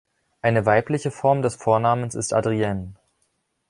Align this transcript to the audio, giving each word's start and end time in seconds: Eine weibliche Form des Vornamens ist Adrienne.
Eine 0.41 0.65
weibliche 0.65 1.11
Form 1.11 1.43
des 1.43 1.53
Vornamens 1.53 2.15
ist 2.15 2.33
Adrienne. 2.33 2.93